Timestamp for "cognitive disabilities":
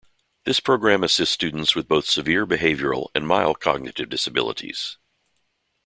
3.59-4.97